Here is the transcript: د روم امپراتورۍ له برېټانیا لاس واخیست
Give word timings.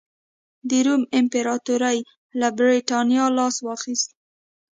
د 0.69 0.71
روم 0.85 1.03
امپراتورۍ 1.19 1.97
له 2.39 2.47
برېټانیا 2.57 3.25
لاس 3.37 3.55
واخیست 3.67 4.09